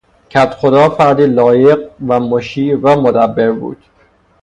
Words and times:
کدخدا 0.31 0.89
فردی 0.89 1.25
لایق 1.25 1.79
و 2.07 2.19
مشیر 2.19 2.79
و 2.85 3.01
مدبر 3.01 3.51
بود. 3.51 3.83